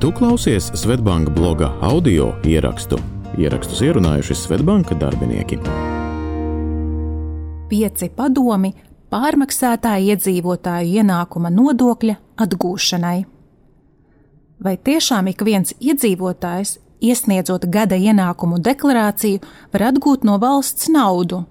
Tu 0.00 0.12
klausies 0.12 0.70
Svetbanka 0.74 1.30
bloga 1.30 1.72
audio 1.80 2.30
ierakstu. 2.48 2.96
Ierakstus 3.38 3.82
ierunājuši 3.84 4.32
Svetbanka 4.34 4.96
darbinieki. 4.96 5.58
Pieci 7.68 8.08
padomi 8.16 8.70
pārmaksātāja 9.12 10.14
iedzīvotāju 10.14 11.02
ienākuma 11.02 11.52
nodokļa 11.52 12.16
atgūšanai. 12.46 13.20
Vai 14.64 14.74
tiešām 14.88 15.28
ik 15.34 15.44
viens 15.44 15.76
iedzīvotājs, 15.76 16.78
iesniedzot 17.04 17.68
gada 17.68 18.00
ienākumu 18.00 18.56
deklarāciju, 18.56 19.44
var 19.68 19.88
atgūt 19.92 20.24
no 20.24 20.40
valsts 20.40 20.88
naudu? 20.88 21.44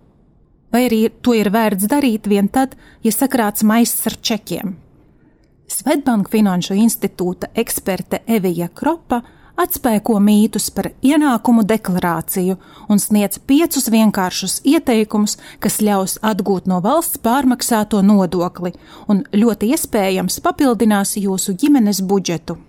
Vai 0.74 0.88
arī 0.90 1.04
to 1.22 1.38
ir 1.38 1.54
vērts 1.54 1.86
darīt 1.86 2.26
vien 2.26 2.50
tad, 2.50 2.74
ja 3.06 3.14
sakrāts 3.14 3.62
maiss 3.62 4.10
ar 4.10 4.18
čekiem? 4.18 4.80
Svetbanka 5.90 6.30
Finanšu 6.30 6.76
institūta 6.78 7.48
eksperte 7.58 8.20
Evija 8.30 8.68
Kropa 8.78 9.24
atspēko 9.58 10.20
mītus 10.22 10.68
par 10.70 10.92
ienākumu 11.02 11.64
deklarāciju 11.66 12.60
un 12.94 13.02
sniedz 13.02 13.40
piecus 13.50 13.90
vienkāršus 13.90 14.60
ieteikumus, 14.70 15.40
kas 15.58 15.80
ļaus 15.82 16.20
atgūt 16.22 16.70
no 16.70 16.78
valsts 16.86 17.18
pārmaksāto 17.26 18.04
nodokli 18.06 18.76
un 19.10 19.24
ļoti 19.34 19.74
iespējams 19.74 20.38
papildinās 20.46 21.18
jūsu 21.18 21.58
ģimenes 21.58 22.06
budžetu. 22.06 22.60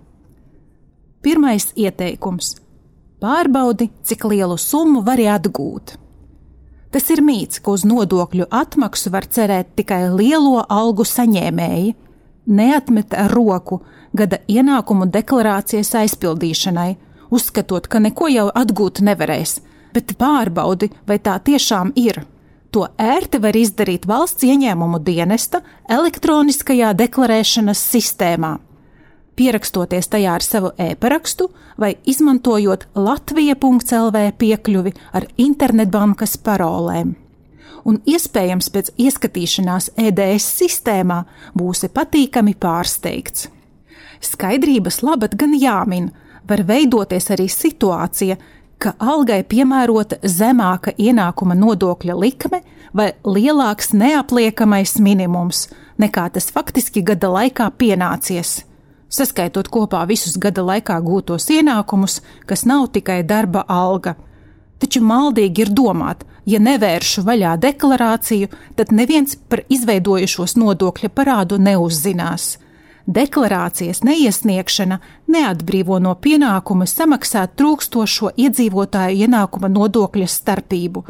Pirmais 1.21 1.69
ieteikums- 1.77 2.55
pārbaudi, 3.21 3.91
cik 4.01 4.25
lielu 4.33 4.57
summu 4.57 5.05
vari 5.05 5.29
atgūt. 5.29 5.93
Tas 6.89 7.09
ir 7.11 7.21
mīts, 7.21 7.61
ka 7.61 7.69
uz 7.69 7.85
nodokļu 7.85 8.49
atmaksu 8.49 9.11
var 9.11 9.29
cerēt 9.29 9.75
tikai 9.75 10.09
lielo 10.09 10.65
algu 10.67 11.05
saņēmēji 11.05 11.93
neatmet 12.45 13.13
ar 13.13 13.31
roku 13.31 13.81
gada 14.13 14.41
ienākumu 14.47 15.07
deklarācijas 15.11 15.93
aizpildīšanai, 16.01 16.95
uzskatot, 17.31 17.87
ka 17.87 17.99
neko 17.99 18.27
jau 18.31 18.49
atgūt 18.53 19.01
nevarēs, 19.05 19.59
bet 19.93 20.15
pārbaudi, 20.19 20.91
vai 21.07 21.19
tā 21.19 21.37
tiešām 21.39 21.93
ir. 21.95 22.23
To 22.71 22.87
ērti 22.97 23.41
var 23.43 23.55
izdarīt 23.59 24.07
valsts 24.07 24.45
ieņēmumu 24.47 25.01
dienesta 25.03 25.59
elektroniskajā 25.91 26.93
deklarēšanas 26.95 27.81
sistēmā. 27.95 28.53
Pierakstoties 29.35 30.07
tajā 30.11 30.35
ar 30.37 30.43
savu 30.43 30.71
e-parakstu 30.79 31.49
vai 31.79 31.95
izmantojot 32.07 32.87
latvija.lv 32.95 34.23
piekļuvi 34.39 34.95
ar 35.17 35.27
internetbankas 35.39 36.37
parolēm 36.37 37.15
un 37.85 37.99
iespējams 38.05 38.69
pēc 38.73 38.91
ieskatīšanās 38.97 39.91
EDS 39.97 40.47
sistēmā 40.61 41.23
būsi 41.57 41.89
patīkami 41.93 42.55
pārsteigts. 42.59 43.49
Skaidrības 44.21 45.01
labad 45.01 45.35
gan 45.37 45.55
jāmin, 45.57 46.11
var 46.47 46.63
veidoties 46.67 47.31
arī 47.33 47.47
situācija, 47.49 48.37
ka 48.81 48.93
algai 48.99 49.43
piemērota 49.45 50.17
zemāka 50.25 50.93
ienākuma 50.97 51.55
nodokļa 51.57 52.17
likme 52.17 52.61
vai 52.97 53.11
lielāks 53.25 53.93
neapliekamais 53.93 54.97
minimums, 54.99 55.67
nekā 56.01 56.27
tas 56.33 56.49
faktiski 56.53 57.03
gada 57.05 57.29
laikā 57.29 57.69
pienācies. 57.77 58.61
Saskaitot 59.11 59.67
kopā 59.67 60.05
visus 60.07 60.37
gada 60.39 60.63
laikā 60.63 60.97
gūtos 61.03 61.49
ienākumus, 61.51 62.21
kas 62.47 62.63
nav 62.65 62.87
tikai 62.95 63.21
darba 63.27 63.65
alga. 63.67 64.15
Taču 64.81 65.03
maldīgi 65.05 65.65
ir 65.65 65.71
domāt, 65.77 66.23
ja 66.49 66.59
nevēršu 66.59 67.21
vaļā 67.27 67.53
deklarāciju, 67.61 68.49
tad 68.75 68.91
neviens 68.95 69.37
par 69.49 69.61
izveidojušos 69.69 70.57
nodokļa 70.57 71.11
parādu 71.13 71.61
neuzzinās. 71.61 72.55
Deklarācijas 73.11 74.03
neiesniegšana 74.05 74.99
neatbrīvo 75.33 75.97
no 75.99 76.13
pienākuma 76.21 76.85
samaksāt 76.89 77.55
trūkstošo 77.57 78.31
iedzīvotāju 78.37 79.25
ienākuma 79.25 79.69
nodokļa 79.73 80.27
starpību, 80.29 81.03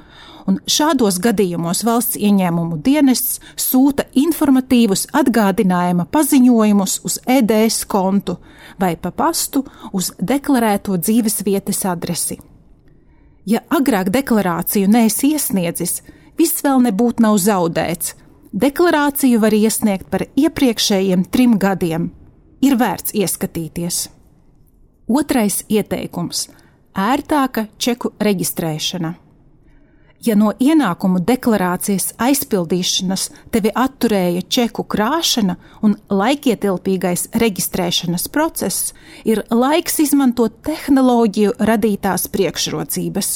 un 0.48 0.60
šādos 0.66 1.20
gadījumos 1.24 1.84
valsts 1.88 2.20
ieņēmumu 2.20 2.80
dienests 2.86 3.40
sūta 3.60 4.08
informatīvus 4.18 5.08
atgādinājuma 5.16 6.08
paziņojumus 6.12 7.02
uz 7.08 7.20
EDS 7.28 7.84
kontu 7.92 8.40
vai 8.80 8.96
pa 8.96 9.12
pastu 9.12 9.66
uz 9.92 10.14
deklarēto 10.20 10.98
dzīvesvietas 10.98 11.86
adresi. 11.92 12.40
Ja 13.46 13.62
agrāk 13.74 14.12
deklarāciju 14.14 14.90
neesi 14.92 15.34
iesniedzis, 15.34 16.02
viss 16.38 16.62
vēl 16.62 16.84
nebūtu 16.86 17.24
nav 17.26 17.40
zaudēts. 17.42 18.16
Deklarāciju 18.52 19.40
var 19.42 19.56
iesniegt 19.56 20.10
par 20.12 20.28
iepriekšējiem 20.36 21.24
trim 21.32 21.58
gadiem. 21.58 22.12
Ir 22.62 22.76
vērts 22.78 23.16
ieskatīties. 23.18 24.10
Otrais 25.08 25.64
ieteikums- 25.70 26.50
ērtāka 27.12 27.68
čeku 27.78 28.12
reģistrēšana. 28.20 29.16
Ja 30.22 30.36
no 30.38 30.52
ienākumu 30.62 31.18
deklarācijas 31.26 32.12
aizpildīšanas 32.22 33.24
tevi 33.50 33.72
atturēja 33.74 34.44
čeku 34.54 34.84
krāšana 34.86 35.56
un 35.82 35.96
laikietilpīgais 36.14 37.32
reģistrēšanas 37.42 38.28
process, 38.30 38.92
ir 39.26 39.42
laiks 39.50 39.98
izmantot 40.04 40.60
tehnoloģiju 40.68 41.56
radītās 41.58 42.28
priekšrocības. 42.36 43.32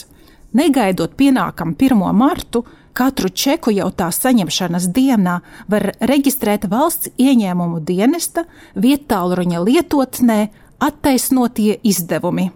Negaidot 0.53 1.15
pienākam 1.17 1.73
1. 1.73 2.03
martu, 2.13 2.61
katru 2.93 3.31
čeku 3.33 3.73
jau 3.73 3.87
tā 3.89 4.11
saņemšanas 4.13 4.85
dienā 4.93 5.39
var 5.67 5.87
reģistrēt 6.05 6.67
valsts 6.69 7.09
ieņēmumu 7.17 7.81
dienesta 7.81 8.45
vietāluruņa 8.77 9.63
lietotnē 9.65 10.37
attaisnotie 10.85 11.79
izdevumi 11.81 12.51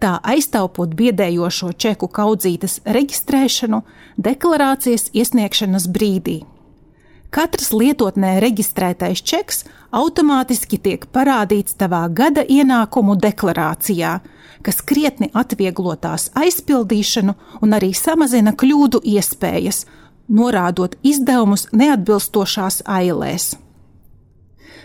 tā 0.00 0.16
aiztaupot 0.32 0.94
biedējošo 0.96 1.74
čeku 1.76 2.08
kaudzītes 2.08 2.80
reģistrēšanu 2.84 3.82
deklarācijas 4.16 5.10
iesniegšanas 5.12 5.86
brīdī. 5.92 6.40
Katrs 7.30 7.70
lietotnē 7.70 8.40
reģistrētais 8.42 9.22
čeks 9.22 9.62
automātiski 9.94 10.80
tiek 10.82 11.06
parādīts 11.14 11.78
tavā 11.78 12.02
gada 12.10 12.42
ienākumu 12.42 13.14
deklarācijā, 13.22 14.16
kas 14.66 14.82
krietni 14.82 15.30
atvieglo 15.30 15.94
tās 15.94 16.28
aizpildīšanu 16.34 17.36
un 17.62 17.78
arī 17.78 17.94
samazina 17.94 18.56
kļūdu 18.58 19.04
iespējas, 19.14 19.84
norādot 20.26 20.98
izdevumus 21.06 21.68
neatbilstošās 21.70 22.82
ailēs 22.98 23.52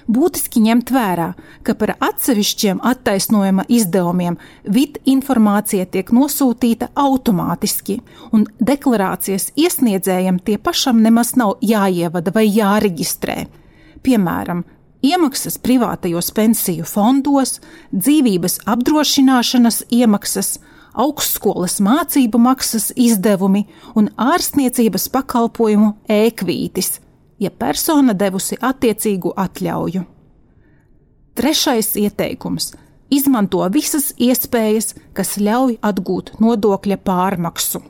būtiski 0.07 0.61
ņemt 0.65 0.91
vērā, 0.93 1.31
ka 1.65 1.75
par 1.77 1.95
atsevišķiem 2.03 2.81
attaisnojuma 2.85 3.65
izdevumiem 3.71 4.37
vid 4.63 4.99
informācija 5.09 5.87
tiek 5.89 6.11
nosūtīta 6.13 6.91
automātiski, 6.95 7.99
un 8.31 8.45
deklarācijas 8.59 9.51
iesniedzējiem 9.55 10.39
tie 10.45 10.57
pašam 10.57 11.01
nemaz 11.03 11.35
nav 11.39 11.57
jāievada 11.61 12.33
vai 12.35 12.45
jāreģistrē. 12.49 13.45
Piemēram, 14.05 14.63
iemaksas 15.05 15.57
privātajos 15.61 16.31
pensiju 16.35 16.85
fondos, 16.89 17.59
dzīvības 17.93 18.61
apdrošināšanas 18.69 19.83
iemaksas, 19.93 20.57
augstskolas 20.95 21.81
mācību 21.83 22.39
maksas 22.39 22.91
izdevumi 22.95 23.65
un 23.99 24.07
ārstniecības 24.15 25.09
pakalpojumu 25.11 25.95
ēkvītis, 26.11 26.99
ja 27.39 27.51
persona 27.51 28.13
devusi 28.13 28.57
attiecīgu 28.61 29.33
atļauju. 29.37 30.03
Trešais 31.35 31.95
ieteikums- 31.99 32.73
izmanto 33.17 33.67
visas 33.71 34.13
iespējas, 34.17 34.95
kas 35.13 35.37
ļauj 35.37 35.77
atgūt 35.81 36.39
nodokļa 36.39 36.97
pārmaksu. 36.97 37.81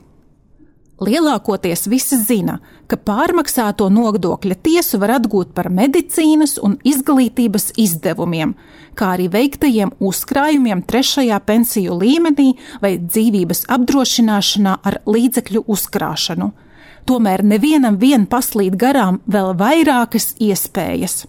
Lielākoties 0.96 1.86
visi 1.92 2.16
zina, 2.16 2.58
ka 2.88 2.96
pārmaksāto 2.96 3.90
nodokļa 3.92 4.56
tiesu 4.64 4.98
var 4.98 5.10
atgūt 5.20 5.52
par 5.52 5.68
medicīnas 5.68 6.58
un 6.62 6.78
izglītības 6.84 7.74
izdevumiem, 7.76 8.54
kā 8.94 9.12
arī 9.16 9.28
veiktajiem 9.28 9.92
uzkrājumiem 10.00 10.82
trešajā 10.88 11.38
pensiju 11.44 11.98
līmenī 12.00 12.54
vai 12.80 12.96
dzīvības 12.98 13.66
apdrošināšanā 13.68 14.78
ar 14.82 15.02
līdzekļu 15.04 15.66
uzkrāšanu 15.68 16.52
tomēr 17.06 17.44
nevienam 17.46 17.96
vien 18.00 18.26
paslīd 18.26 18.76
garām 18.80 19.20
vēl 19.30 19.54
vairākas 19.58 20.34
iespējas. 20.42 21.24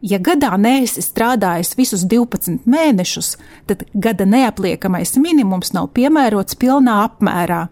Ja 0.00 0.16
gadā 0.16 0.54
neesi 0.56 1.02
strādājis 1.04 1.74
visus 1.76 2.06
12 2.08 2.64
mēnešus, 2.64 3.34
tad 3.68 3.84
gada 3.92 4.24
neapliekamais 4.24 5.12
minimums 5.20 5.74
nav 5.76 5.90
piemērots 5.96 6.56
pilnā 6.56 7.02
apmērā, 7.04 7.66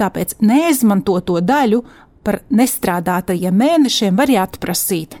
tāpēc 0.00 0.38
neizmantoto 0.40 1.36
daļu 1.44 1.82
par 2.24 2.40
nestrādātajiem 2.48 3.60
mēnešiem 3.60 4.16
var 4.16 4.32
atprasīt. 4.46 5.18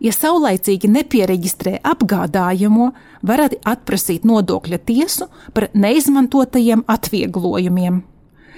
Ja 0.00 0.12
saulaicīgi 0.16 0.88
nepiereģistrē 0.88 1.80
apgādājamo, 1.84 2.92
varat 3.26 3.58
atprasīt 3.68 4.24
nodokļa 4.28 4.78
tiesu 4.84 5.28
par 5.52 5.68
neizmantotajiem 5.76 6.86
atvieglojumiem. 6.88 8.00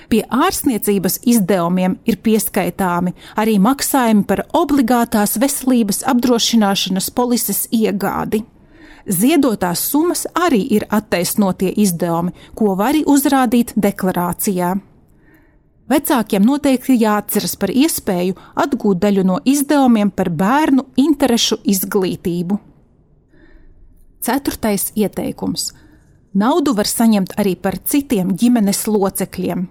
Pie 0.09 0.23
ārstniecības 0.31 1.21
izdevumiem 1.29 1.99
ir 2.07 2.19
pieskaitāmi 2.23 3.15
arī 3.37 3.59
maksājumi 3.63 4.25
par 4.27 4.45
obligātās 4.53 5.39
veselības 5.43 6.03
apdrošināšanas 6.09 7.11
polises 7.15 7.67
iegādi. 7.71 8.43
Ziedotās 9.07 9.83
summas 9.91 10.27
arī 10.35 10.63
ir 10.77 10.87
attaisnotie 10.91 11.73
izdevumi, 11.83 12.33
ko 12.55 12.77
var 12.79 12.95
uzrādīt 12.95 13.75
deklarācijā. 13.77 14.77
Vecākiem 15.91 16.45
noteikti 16.47 16.95
jāatceras 17.01 17.57
par 17.59 17.73
iespēju 17.75 18.37
atgūt 18.55 19.01
daļu 19.03 19.25
no 19.27 19.41
izdevumiem 19.45 20.13
par 20.15 20.31
bērnu 20.31 20.87
interešu 20.97 21.59
izglītību. 21.65 22.59
Ceturtais 24.23 24.93
ieteikums- 24.95 25.73
naudu 26.43 26.75
var 26.75 26.87
saņemt 26.87 27.35
arī 27.37 27.57
par 27.57 27.79
citiem 27.85 28.37
ģimenes 28.37 28.87
locekļiem. 28.87 29.69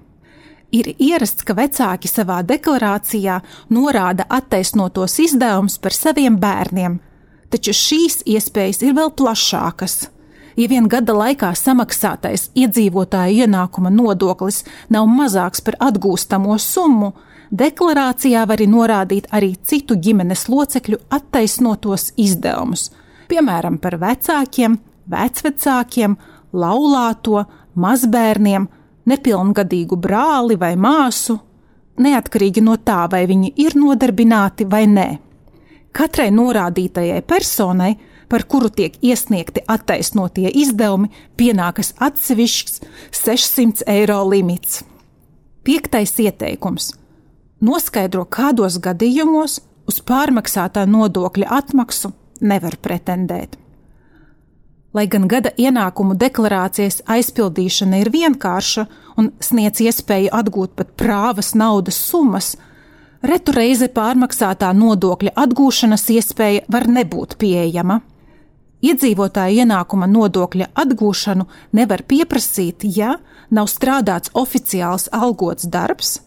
Ir 0.72 0.88
ierasts, 1.04 1.44
ka 1.44 1.52
vecāki 1.58 2.08
savā 2.08 2.40
deklarācijā 2.48 3.42
norāda 3.76 4.24
attaisnotos 4.32 5.18
izdevumus 5.20 5.76
par 5.84 5.92
saviem 5.92 6.38
bērniem, 6.40 6.96
taču 7.52 7.76
šīs 7.76 8.22
iespējas 8.24 8.80
ir 8.86 8.96
vēl 8.96 9.12
plašākas. 9.20 10.06
Ja 10.56 10.70
vien 10.72 10.88
gada 10.92 11.16
laikā 11.16 11.52
samaksātais 11.56 12.50
iedzīvotāju 12.56 13.44
ienākuma 13.46 13.92
nodoklis 13.92 14.64
nav 14.92 15.12
mazāks 15.12 15.64
par 15.64 15.76
atgūstamo 15.92 16.56
summu, 16.60 17.14
deklarācijā 17.52 18.48
var 18.48 18.64
norādīt 18.64 19.28
arī 19.36 19.54
citu 19.68 20.00
ģimenes 20.00 20.48
locekļu 20.52 21.04
attaisnotos 21.12 22.14
izdevumus, 22.16 22.90
piemēram, 23.28 23.80
par 23.80 24.00
vecākiem, 24.00 24.80
vecvecākiem, 25.12 26.16
laulāto, 26.56 27.44
mazbērniem, 27.76 28.68
nepilngadīgu 29.09 29.98
brāli 29.98 30.57
vai 30.59 30.75
māsu, 30.75 31.38
neatkarīgi 32.01 32.63
no 32.63 32.77
tā, 32.77 33.06
vai 33.12 33.25
viņi 33.30 33.53
ir 33.62 33.75
nodarbināti 33.80 34.68
vai 34.69 34.86
nē. 34.89 35.09
Katrai 35.92 36.30
norādītajai 36.31 37.21
personai, 37.27 37.95
par 38.31 38.45
kuru 38.48 38.69
tiek 38.71 38.95
iesniegti 39.03 39.65
attaisnotie 39.68 40.48
izdevumi, 40.63 41.09
pienākas 41.36 41.92
atsevišķs 42.00 42.80
600 43.12 43.83
eiro 43.92 44.21
limits. 44.30 44.86
Piektais 45.63 46.15
ieteikums- 46.19 46.94
noskaidro, 47.68 48.24
kādos 48.25 48.80
gadījumos 48.80 49.59
uz 49.88 50.01
pārmaksātā 50.01 50.88
nodokļa 50.88 51.51
atmaksu 51.59 52.13
nevar 52.42 52.77
pretendēt. 52.81 53.61
Lai 54.92 55.06
gan 55.08 55.24
gada 55.32 55.54
ienākumu 55.56 56.18
deklarācijas 56.20 57.00
aizpildīšana 57.08 58.02
ir 58.02 58.10
vienkārša 58.12 58.84
un 59.22 59.30
sniedz 59.40 59.80
iespēju 59.86 60.34
atgūt 60.36 60.74
pat 60.76 60.92
prāvas 61.00 61.54
naudas 61.56 61.96
summas, 61.96 62.58
retu 63.24 63.56
reizi 63.56 63.88
pārmaksātā 63.88 64.74
nodokļa 64.76 65.32
atgūšanas 65.46 66.10
iespēja 66.18 66.66
var 66.68 66.90
nebūt 66.92 67.38
pieejama. 67.40 68.02
Iedzīvotāja 68.82 69.64
ienākuma 69.64 70.10
nodokļa 70.12 70.72
atgūšanu 70.84 71.46
nevar 71.78 72.04
pieprasīt, 72.04 72.84
ja 72.84 73.16
nav 73.50 73.70
strādāts 73.72 74.34
oficiāls 74.36 75.08
algots 75.14 75.70
darbs, 75.72 76.18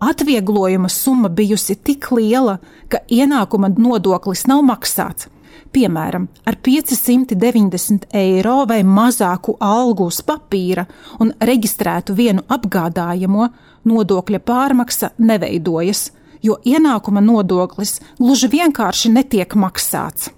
atvieglojuma 0.00 0.88
summa 0.88 1.28
bijusi 1.28 1.74
tik 1.74 2.08
liela, 2.14 2.56
ka 2.88 3.02
ienākuma 3.10 3.68
nodoklis 3.76 4.46
nav 4.48 4.62
maksāts. 4.64 5.28
Piemēram, 5.72 6.28
ar 6.48 6.56
590 6.64 8.08
eiro 8.16 8.62
vai 8.68 8.80
mazāku 8.84 9.56
algu 9.60 10.08
uz 10.08 10.22
papīra 10.24 10.86
un 11.20 11.34
reģistrētu 11.40 12.16
vienu 12.16 12.44
apgādājamo, 12.48 13.48
nodokļa 13.88 14.40
pārmaksa 14.40 15.12
neveidojas, 15.18 16.08
jo 16.42 16.56
ienākuma 16.64 17.20
nodoklis 17.24 17.98
gluži 18.18 18.48
vienkārši 18.52 19.12
netiek 19.12 19.54
maksāts. 19.58 20.30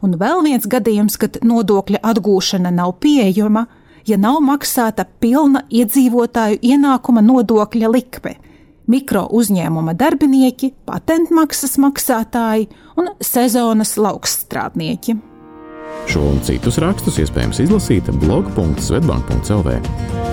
Un 0.00 0.16
vēl 0.18 0.40
viens 0.46 0.66
gadījums, 0.66 1.18
kad 1.20 1.36
nodokļa 1.44 2.00
atgūšana 2.12 2.72
nav 2.72 2.96
pieejama, 3.02 3.66
ja 4.08 4.16
nav 4.18 4.40
maksāta 4.44 5.04
pilna 5.20 5.66
iedzīvotāju 5.70 6.62
ienākuma 6.62 7.22
nodokļa 7.24 7.92
likme. 7.92 8.36
Mikro 8.90 9.28
uzņēmuma 9.30 9.94
darbinieki, 9.98 10.72
patentmaksas 10.88 11.78
maksātāji 11.82 12.68
un 12.98 13.12
sezonas 13.22 13.94
laukstrādnieki. 14.00 15.16
Šo 16.10 16.24
un 16.32 16.42
citus 16.42 16.80
rakstus 16.82 17.20
iespējams 17.22 17.62
izlasīt 17.62 18.10
blog.svetbank.cl. 18.24 20.31